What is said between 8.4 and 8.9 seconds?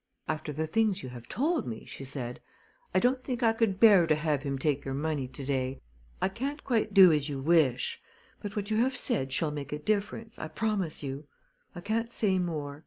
but what you